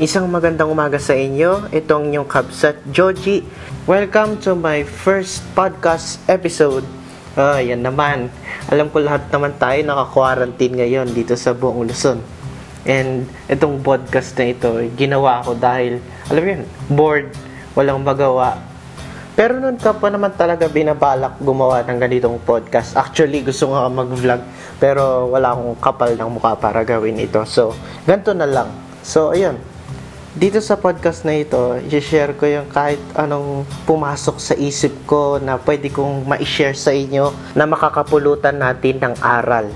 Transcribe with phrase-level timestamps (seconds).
[0.00, 1.68] Isang magandang umaga sa inyo.
[1.68, 3.44] Itong yung Kabsat Joji.
[3.84, 6.88] Welcome to my first podcast episode.
[7.36, 8.32] Ah, yan naman.
[8.72, 12.24] Alam ko lahat naman tayo naka-quarantine ngayon dito sa buong Luzon.
[12.88, 16.00] And itong podcast na ito, ginawa ko dahil,
[16.32, 17.28] alam yun, bored,
[17.76, 18.64] walang magawa.
[19.36, 22.96] Pero noon ka pa naman talaga binabalak gumawa ng ganitong podcast.
[22.96, 24.40] Actually, gusto nga mag-vlog,
[24.80, 27.44] pero wala akong kapal ng mukha para gawin ito.
[27.44, 27.76] So,
[28.08, 28.72] ganito na lang.
[29.04, 29.71] So, ayun.
[30.32, 35.60] Dito sa podcast na ito, i-share ko yung kahit anong pumasok sa isip ko na
[35.60, 39.68] pwede kong ma-share sa inyo na makakapulutan natin ng aral.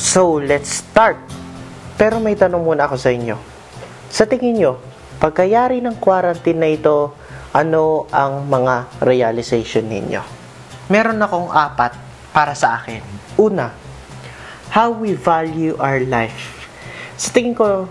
[0.00, 1.20] So, let's start!
[2.00, 3.36] Pero may tanong muna ako sa inyo.
[4.08, 4.80] Sa tingin nyo,
[5.20, 7.12] pagkayari ng quarantine na ito,
[7.52, 10.24] ano ang mga realization ninyo?
[10.88, 11.92] Meron akong apat
[12.32, 13.04] para sa akin.
[13.36, 13.68] Una,
[14.72, 16.56] how we value our life.
[17.20, 17.84] Sa tingin ko,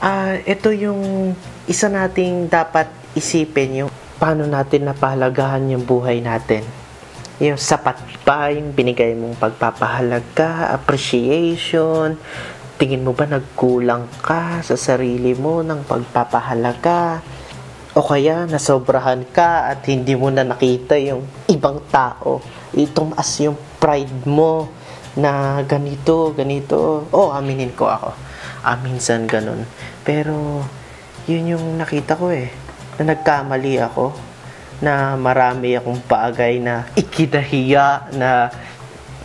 [0.00, 1.36] ah ito yung
[1.70, 6.66] isa nating dapat isipin yung paano natin napahalagahan yung buhay natin.
[7.38, 7.94] Yung sapat
[8.26, 12.18] ba yung binigay mong pagpapahalaga, appreciation,
[12.74, 17.22] tingin mo ba nagkulang ka sa sarili mo ng pagpapahalaga?
[17.94, 22.42] O kaya nasobrahan ka at hindi mo na nakita yung ibang tao.
[22.74, 24.66] Itumas yung pride mo
[25.14, 27.06] na ganito, ganito.
[27.14, 28.10] Oh, aminin ko ako.
[28.66, 29.62] Ah, minsan ganun.
[30.02, 30.66] Pero,
[31.28, 32.48] yun yung nakita ko eh.
[33.00, 34.14] Na nagkamali ako.
[34.80, 38.48] Na marami akong bagay na ikinahiya na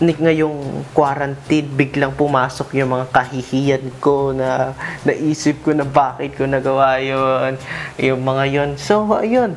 [0.03, 4.75] ngayong quarantine biglang pumasok yung mga kahihiyan ko na
[5.07, 7.55] naisip ko na bakit ko nagawa yun
[7.95, 9.55] yung mga yun so ayun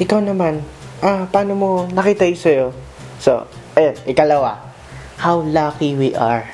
[0.00, 0.64] ikaw naman
[1.04, 2.66] ah paano mo nakita yun sa'yo
[3.20, 3.44] so
[3.76, 4.64] ayun ikalawa
[5.20, 6.48] how lucky we are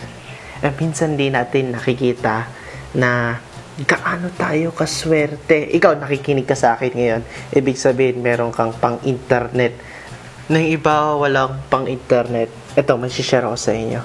[0.59, 2.51] eh, minsan di natin nakikita
[2.99, 3.39] na
[3.81, 5.65] gaano tayo kaswerte.
[5.73, 7.23] Ikaw, nakikinig ka sa akin ngayon.
[7.57, 9.81] Ibig sabihin, meron kang pang-internet.
[10.53, 12.53] Nang iba, walang pang-internet.
[12.77, 14.01] Ito, may share ako sa inyo.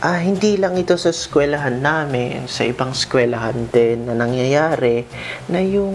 [0.00, 5.04] Ah, hindi lang ito sa eskwelahan namin, sa ibang eskwelahan din na nangyayari
[5.52, 5.92] na yung,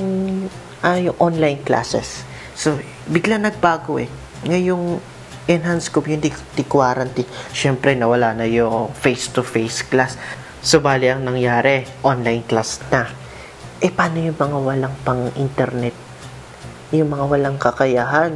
[0.86, 2.22] ah, yung online classes.
[2.54, 2.78] So,
[3.10, 4.06] bigla nagbago eh.
[4.46, 5.02] Ngayong
[5.50, 5.90] enhanced
[6.54, 10.18] di quarantine, syempre nawala na yung face-to-face class.
[10.66, 13.06] So, bali ang nangyari, online class na.
[13.86, 15.94] Eh, paano yung mga walang pang-internet?
[16.90, 18.34] Yung mga walang kakayahan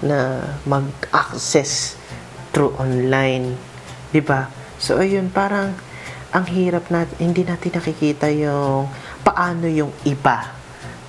[0.00, 2.00] na mag-access
[2.48, 3.60] through online.
[4.08, 4.48] 'di ba?
[4.80, 5.76] So, ayun, parang
[6.32, 8.88] ang hirap na, hindi natin nakikita yung
[9.20, 10.56] paano yung iba.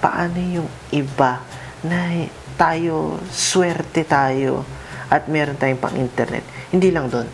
[0.03, 1.47] Paano yung iba
[1.79, 2.27] na
[2.59, 4.67] tayo, swerte tayo
[5.07, 6.43] at meron tayong pang-internet.
[6.75, 7.31] Hindi lang doon.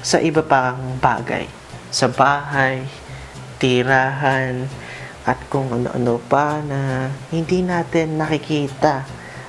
[0.00, 2.84] Sa iba pang bagay sa bahay,
[3.58, 4.66] tirahan,
[5.26, 9.02] at kung ano-ano pa na hindi natin nakikita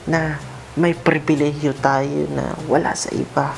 [0.10, 0.42] na
[0.74, 3.54] may pribilehyo tayo na wala sa iba.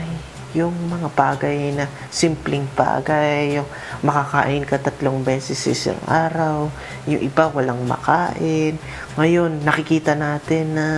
[0.00, 0.08] Ay,
[0.56, 3.68] yung mga bagay na simpleng bagay, yung
[4.00, 6.72] makakain ka tatlong beses isang araw,
[7.04, 8.80] yung iba walang makain.
[9.20, 10.88] Ngayon, nakikita natin na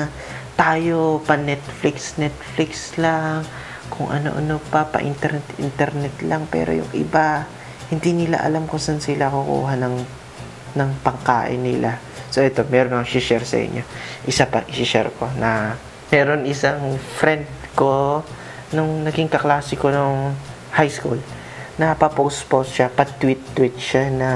[0.55, 3.43] tayo pa Netflix, Netflix lang,
[3.91, 7.44] kung ano-ano pa, pa internet, internet lang, pero yung iba,
[7.88, 9.97] hindi nila alam kung saan sila kukuha ng,
[10.76, 11.99] ng pangkain nila.
[12.28, 13.82] So, ito, meron akong share sa inyo.
[14.28, 15.81] Isa pa, share ko na
[16.12, 18.21] meron isang friend ko
[18.72, 20.37] nung naging kaklase ko nung
[20.76, 21.16] high school
[21.81, 24.31] na pa-post-post siya, pa-tweet-tweet siya na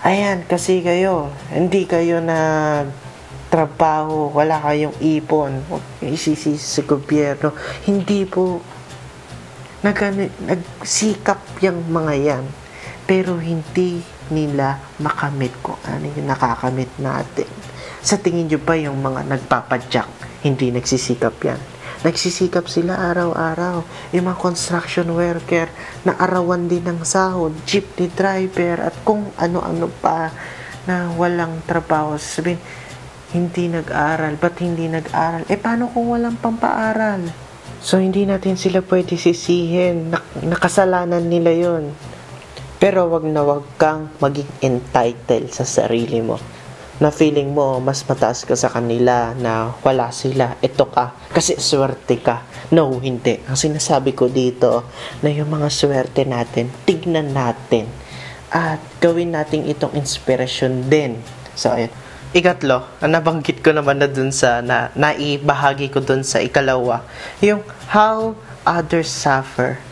[0.00, 2.38] ayan, kasi kayo, hindi kayo na
[3.50, 5.58] trabaho, wala kayong ipon,
[5.98, 7.50] isisi sa gobyerno.
[7.84, 8.62] Hindi po
[9.82, 9.98] nag,
[10.46, 12.44] nagsikap yung mga yan.
[13.10, 13.98] Pero hindi
[14.30, 17.50] nila makamit kung ano yung nakakamit natin.
[18.00, 20.08] Sa tingin nyo ba yung mga nagpapadyak,
[20.46, 21.60] hindi nagsisikap yan?
[22.00, 23.84] Nagsisikap sila araw-araw.
[24.16, 25.68] Yung mga construction worker
[26.06, 30.32] na arawan din ng sahod, jeepney driver, at kung ano-ano pa
[30.88, 32.16] na walang trabaho.
[32.16, 32.56] Sabihin,
[33.30, 34.34] hindi nag-aral.
[34.38, 35.46] Ba't hindi nag-aral?
[35.46, 37.30] Eh, paano kung walang pampaaral?
[37.80, 40.12] So, hindi natin sila pwede sisihin.
[40.12, 41.94] Nak- nakasalanan nila yon.
[42.80, 46.36] Pero wag na wag kang maging entitled sa sarili mo.
[47.00, 50.60] Na feeling mo, mas mataas ka sa kanila na wala sila.
[50.60, 51.16] Ito ka.
[51.32, 52.44] Kasi swerte ka.
[52.74, 53.40] No, hindi.
[53.48, 54.84] Ang sinasabi ko dito
[55.24, 57.88] na yung mga swerte natin, tignan natin.
[58.52, 61.16] At gawin natin itong inspirasyon din.
[61.56, 67.02] So, ayun Ikatlo, nabanggit ko naman na dun sa, na, naibahagi ko dun sa ikalawa,
[67.42, 67.58] yung
[67.90, 69.82] how others suffer.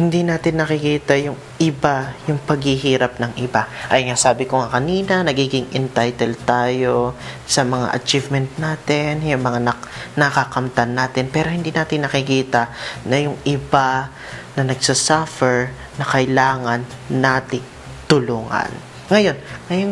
[0.00, 3.68] Hindi natin nakikita yung iba yung paghihirap ng iba.
[3.92, 7.12] Ay nga sabi ko nga kanina, nagiging entitled tayo
[7.44, 12.72] sa mga achievement natin, yung mga nak- nakakamtan natin, pero hindi natin nakikita
[13.04, 14.08] na yung iba
[14.56, 17.64] na nagsasuffer na kailangan nating
[18.08, 18.95] tulungan.
[19.06, 19.38] Ngayon,
[19.70, 19.90] ngayon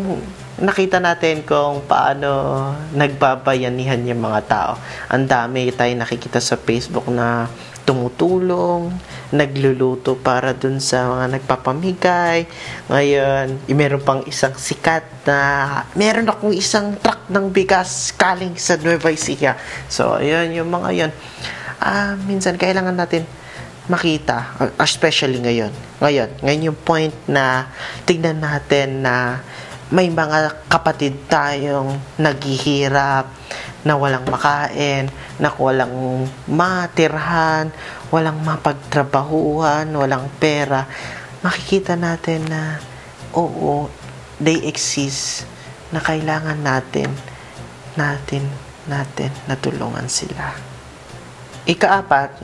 [0.58, 4.72] nakita natin kung paano nagbabayanihan yung mga tao.
[5.06, 7.46] Ang dami tayo nakikita sa Facebook na
[7.87, 8.90] tumutulong,
[9.31, 12.50] nagluluto para dun sa mga nagpapamigay.
[12.90, 15.38] Ngayon, meron pang isang sikat na
[15.94, 19.55] meron akong isang truck ng bigas kaling sa Nueva Ecija.
[19.87, 21.12] So, ayun, yung mga yun.
[21.78, 23.22] Ah, minsan kailangan natin
[23.90, 25.72] makita, especially ngayon.
[26.00, 27.69] Ngayon, ngayon yung point na
[28.08, 29.44] tignan natin na
[29.92, 33.28] may mga kapatid tayong naghihirap,
[33.84, 37.69] na walang makain, na walang matirhan,
[38.08, 40.88] walang mapagtrabahuhan, walang pera,
[41.44, 42.80] makikita natin na
[43.37, 43.92] oo,
[44.40, 45.44] they exist
[45.92, 47.12] na kailangan natin,
[47.94, 48.48] natin,
[48.88, 50.56] natin natulungan sila.
[51.69, 52.40] Ikaapat,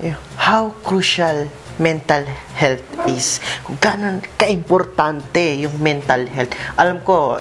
[0.51, 1.47] how crucial
[1.79, 2.27] mental
[2.59, 3.39] health is.
[3.79, 6.51] Gano'n kaimportante yung mental health.
[6.75, 7.39] Alam ko,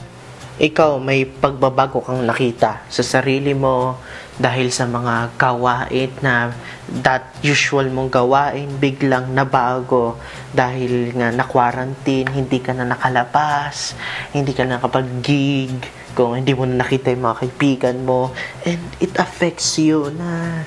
[0.62, 3.98] ikaw may pagbabago kang nakita sa sarili mo
[4.38, 6.54] dahil sa mga gawain na
[7.02, 10.14] that usual mong gawain biglang nabago
[10.54, 13.96] dahil nga na quarantine hindi ka na nakalabas
[14.32, 15.76] hindi ka na nakapag-gig
[16.16, 18.32] kung hindi mo na nakita yung mga kaibigan mo
[18.64, 20.64] and it affects you na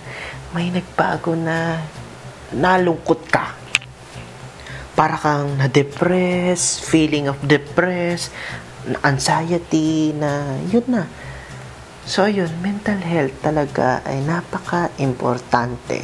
[0.53, 1.81] may nagbago na
[2.54, 3.62] nalungkot ka
[4.93, 8.28] para kang na-depress, feeling of depressed,
[9.00, 11.08] anxiety na yun na.
[12.02, 16.02] So, yun, mental health talaga ay napaka-importante.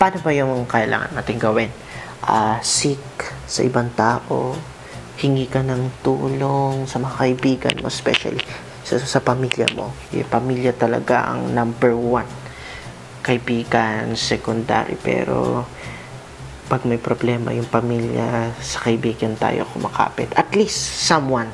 [0.00, 1.70] Paano ba yung kailangan natin gawin?
[2.24, 3.00] Uh, seek
[3.44, 4.56] sa ibang tao,
[5.20, 8.40] hingi ka ng tulong sa mga kaibigan mo, especially
[8.82, 9.92] sa, sa pamilya mo.
[10.10, 12.28] Yung pamilya talaga ang number one.
[13.20, 15.68] Kaibigan, secondary, pero
[16.66, 20.34] pag may problema yung pamilya, sa kaibigan tayo kumakapit.
[20.34, 21.48] At least someone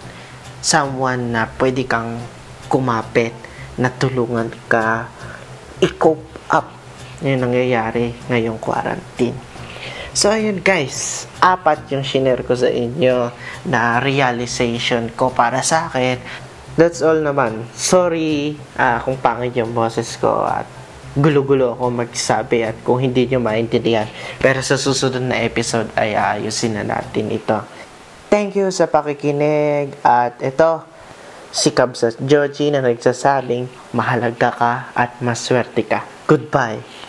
[0.62, 2.22] someone na pwede kang
[2.70, 3.34] kumapit,
[3.76, 5.10] na tulungan ka,
[5.82, 6.24] i-cope
[6.54, 6.70] up
[7.20, 9.36] yung nangyayari ngayong quarantine.
[10.12, 13.32] So, ayun guys, apat yung share ko sa inyo
[13.66, 16.20] na realization ko para sa akin.
[16.76, 17.68] That's all naman.
[17.76, 20.68] Sorry uh, kung pangit yung boses ko at
[21.12, 24.08] gulo-gulo ako magsabi at kung hindi nyo maintindihan.
[24.40, 27.60] Pero sa susunod na episode ay ayusin na natin ito.
[28.32, 30.88] Thank you sa pakikinig at ito,
[31.52, 36.00] si Kabsat Joji na nagsasabing mahalaga ka at maswerte ka.
[36.24, 37.01] Goodbye!